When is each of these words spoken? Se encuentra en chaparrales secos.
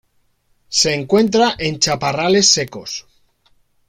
Se 0.67 0.95
encuentra 0.95 1.53
en 1.59 1.77
chaparrales 1.77 2.49
secos. 2.51 3.05